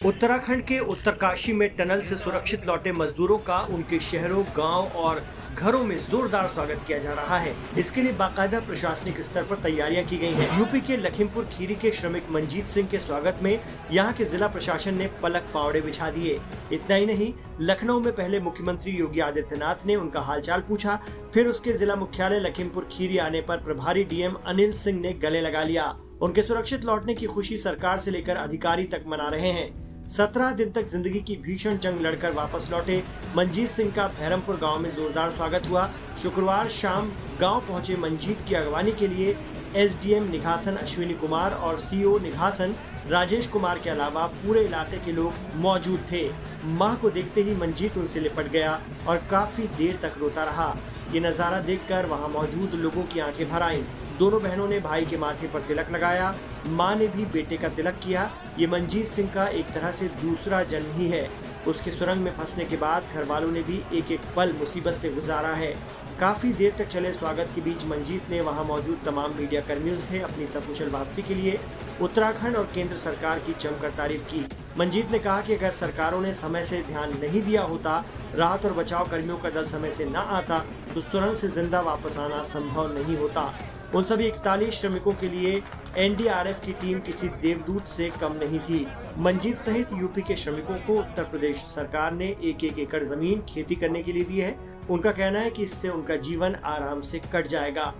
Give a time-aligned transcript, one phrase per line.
[0.00, 5.22] उत्तराखंड के उत्तरकाशी में टनल से सुरक्षित लौटे मजदूरों का उनके शहरों, गाँव और
[5.54, 10.04] घरों में जोरदार स्वागत किया जा रहा है। इसके लिए बाकायदा प्रशासनिक स्तर पर तैयारियाँ
[10.04, 13.58] की गई हैं। यूपी के लखीमपुर खीरी के श्रमिक मंजीत सिंह के स्वागत में
[13.92, 16.38] यहाँ के जिला प्रशासन ने पलक पावड़े बिछा दिए।
[16.72, 20.98] इतना ही नहीं, लखनऊ में पहले मुख्यमंत्री योगी आदित्यनाथ ने उनका हालचाल पूछा,
[21.34, 25.62] फिर उसके जिला मुख्यालय लखीमपुर खीरी आने पर प्रभारी डीएम अनिल सिंह ने गले लगा
[25.62, 30.52] लिया। उनके सुरक्षित लौटने की खुशी सरकार से लेकर अधिकारी तक मना रहे हैं। सत्रह
[30.52, 33.02] दिन तक ज़िंदगी की भीषण जंग लड़कर वापस लौटे।
[33.36, 35.88] मंजीत सिंह का भैरमपुर गाँव में जोरदार स्वागत हुआ।
[36.22, 39.36] शुक्रवार शाम गाँव पहुँचे मंजीत की अगवानी के लिए
[39.76, 42.74] एसडीएम निघासन अश्विनी कुमार और सीओ निघासन
[43.08, 46.28] राजेश कुमार के अलावा पूरे इलाके के लोग मौजूद थे।
[46.64, 50.76] माह को देखते ही मंजीत उनसे लिपट गया और काफ़ी देर तक रोता रहा।
[51.12, 53.84] ये नज़ारा देखकर वहाँ मौजूद लोगों की आँखें भर आईं।
[54.18, 56.34] दोनों बहनों ने भाई के माथे पर तिलक लगाया
[56.68, 60.62] माँ ने भी बेटे का तिलक किया। ये मंजीत सिंह का एक तरह से दूसरा
[60.64, 61.28] जन्म ही है।
[61.68, 65.10] उसके सुरंग में फंसने के बाद घर वालों ने भी एक एक पल मुसीबत से
[65.10, 65.72] गुजारा है।
[66.20, 70.20] काफ़ी देर तक चले स्वागत के बीच मंजीत ने वहाँ मौजूद तमाम मीडिया कर्मियों से
[70.20, 71.58] अपनी सकुशल वापसी के लिए
[72.02, 74.46] उत्तराखंड और केंद्र सरकार की जमकर तारीफ़ की।
[74.78, 78.04] मंजीत ने कहा कि अगर सरकारों ने समय से ध्यान नहीं दिया होता,
[78.34, 80.58] राहत और बचाव कर्मियों का दल समय से न आता
[80.94, 83.52] तो सुरंग से ज़िंदा वापस आना संभव नहीं होता।
[83.94, 85.60] उन सभी इकतालीस श्रमिकों के लिए
[85.98, 88.86] एनडीआरएफ की टीम किसी देवदूत से कम नहीं थी।
[89.18, 93.76] मंजीत सहित यूपी के श्रमिकों को उत्तर प्रदेश सरकार ने एक एक एकड़ ज़मीन खेती
[93.76, 94.54] करने के लिए दी है।
[94.90, 97.92] उनका कहना है कि इससे उनका जीवन आराम से कट जाएगा।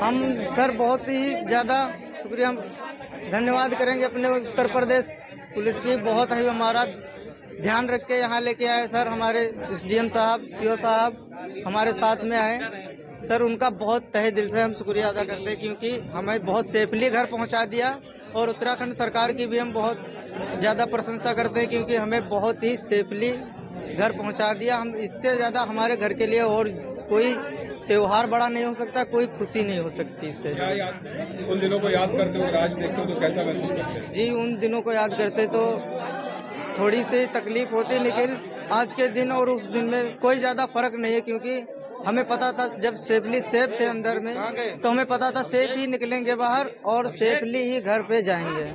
[0.00, 0.22] हम
[0.52, 1.84] सर बहुत ही ज़्यादा
[2.22, 2.52] शुक्रिया।
[3.30, 5.06] धन्यवाद करेंगे अपने उत्तर प्रदेश
[5.54, 6.84] पुलिस की। बहुत ही हमारा
[7.62, 12.36] ध्यान रख के यहाँ लेके आए सर हमारे एसडीएम साहब, सीओ साहब हमारे साथ में
[12.38, 12.58] आए।
[13.28, 17.10] सर उनका बहुत तहे दिल से हम शुक्रिया अदा करते हैं क्योंकि हमें बहुत सेफली
[17.10, 17.96] घर पहुँचा दिया
[18.36, 20.04] और उत्तराखंड सरकार की भी हम बहुत
[20.60, 23.30] ज़्यादा प्रशंसा करते हैं क्योंकि हमें बहुत ही सेफली
[23.94, 26.68] घर पहुँचा दिया। हम इससे ज़्यादा हमारे घर के लिए और
[27.08, 27.34] कोई
[27.88, 30.50] त्योहार बड़ा नहीं हो सकता कोई खुशी नहीं हो सकती इससे।
[31.44, 34.56] उन दिनों को याद करते हो राज देखते हो तो कैसा महसूस करते जी उन
[34.58, 35.64] दिनों को याद करते तो
[36.78, 38.36] थोड़ी सी तकलीफ़ होती लेकिन
[38.72, 41.60] आज के दिन और उस दिन में कोई ज़्यादा फ़र्क नहीं है क्योंकि
[42.06, 44.34] हमें पता था जब सेफली सेफ़ थे अंदर में
[44.80, 48.72] तो हमें पता था सेफ़ ही निकलेंगे बाहर और सेफली ही घर पे जाएँगे।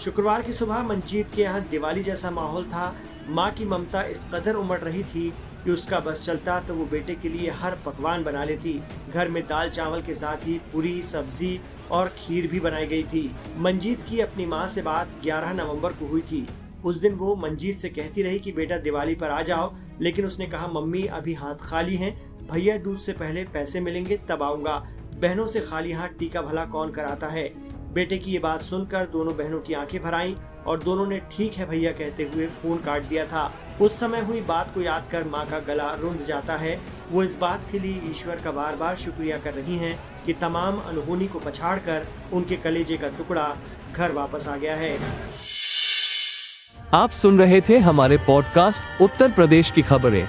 [0.00, 2.94] शुक्रवार की सुबह मंजीत के यहाँ दिवाली जैसा माहौल था।
[3.28, 5.28] माँ की ममता इस कदर उमड़ रही थी
[5.64, 8.80] कि उसका बस चलता तो वो बेटे के लिए हर पकवान बना लेती।
[9.10, 13.30] घर में दाल चावल के साथ ही पूरी सब्ज़ी और खीर भी बनाई गई थी।
[13.58, 16.46] मंजीत की अपनी माँ से बात 11 नवंबर को हुई थी।
[16.84, 20.46] उस दिन वो मंजीत से कहती रही कि बेटा दिवाली पर आ जाओ, लेकिन उसने
[20.46, 25.46] कहा, मम्मी, अभी हाथ खाली हैं भैया दूध से पहले पैसे मिलेंगे, तब आऊँगा। बहनों
[25.46, 27.48] से खाली हाथ टीका भला कौन कराता है?
[27.92, 30.34] बेटे की ये बात सुनकर दोनों बहनों की आँखें भर आईं
[30.66, 34.40] और दोनों ने ठीक है भैया कहते हुए फ़ोन काट दिया था। उस समय हुई
[34.40, 36.80] बात को याद कर माँ का गला रुंध जाता है।
[37.10, 40.78] वो इस बात के लिए ईश्वर का बार बार शुक्रिया कर रही हैं कि तमाम
[40.80, 43.56] अनहोनी को पछाड़ कर उनके कलेजे का टुकड़ा
[43.94, 44.98] घर वापस आ गया है।
[46.94, 50.28] आप सुन रहे थे हमारे पॉडकास्ट उत्तर प्रदेश की खबरें।